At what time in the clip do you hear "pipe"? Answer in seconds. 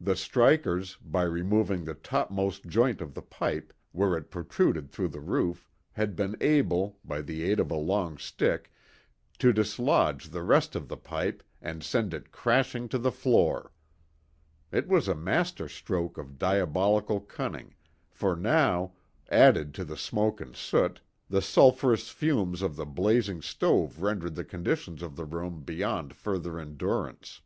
3.22-3.72, 10.96-11.42